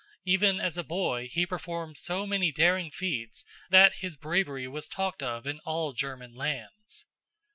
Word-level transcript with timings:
Even 0.25 0.59
as 0.59 0.79
a 0.79 0.83
boy 0.83 1.27
he 1.31 1.45
performed 1.45 1.95
so 1.95 2.25
many 2.25 2.51
daring 2.51 2.89
feats 2.89 3.45
that 3.69 3.97
his 3.97 4.17
bravery 4.17 4.67
was 4.67 4.87
talked 4.87 5.21
of 5.21 5.45
in 5.45 5.59
all 5.59 5.93
German 5.93 6.33
lands. 6.33 7.05